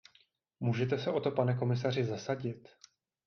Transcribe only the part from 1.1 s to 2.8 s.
o to, pane komisaři, zasadit?